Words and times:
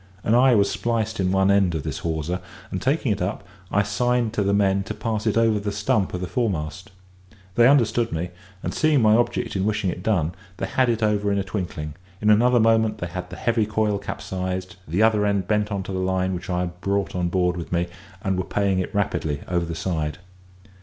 An 0.23 0.33
eye 0.33 0.55
was 0.55 0.67
spliced 0.67 1.19
in 1.19 1.31
one 1.31 1.51
end 1.51 1.75
of 1.75 1.83
this 1.83 1.99
hawser; 1.99 2.39
and 2.71 2.81
taking 2.81 3.11
it 3.11 3.21
up, 3.21 3.43
I 3.71 3.83
signed 3.83 4.33
to 4.33 4.41
the 4.41 4.51
men 4.51 4.81
to 4.85 4.95
pass 4.95 5.27
it 5.27 5.37
over 5.37 5.59
the 5.59 5.71
stump 5.71 6.15
of 6.15 6.21
the 6.21 6.27
foremast. 6.27 6.89
They 7.53 7.67
understood 7.67 8.11
me, 8.11 8.31
and, 8.63 8.73
seeing 8.73 9.03
my 9.03 9.13
object 9.15 9.55
in 9.55 9.63
wishing 9.63 9.91
it 9.91 10.01
done, 10.01 10.33
they 10.57 10.65
had 10.65 10.89
it 10.89 11.03
over 11.03 11.31
in 11.31 11.37
a 11.37 11.43
twinkling; 11.43 11.93
in 12.19 12.31
another 12.31 12.59
moment, 12.59 12.97
they 12.97 13.05
had 13.05 13.29
the 13.29 13.35
heavy 13.35 13.67
coil 13.67 13.99
capsized, 13.99 14.75
the 14.87 15.03
other 15.03 15.23
end 15.23 15.47
bent 15.47 15.71
on 15.71 15.83
to 15.83 15.91
the 15.91 15.99
line 15.99 16.33
which 16.33 16.49
I 16.49 16.61
had 16.61 16.81
brought 16.81 17.13
on 17.13 17.29
board 17.29 17.55
with 17.55 17.71
me, 17.71 17.85
and 18.23 18.39
were 18.39 18.43
paying 18.43 18.79
it 18.79 18.95
rapidly 18.95 19.41
over 19.47 19.65
the 19.67 19.75
side. 19.75 20.17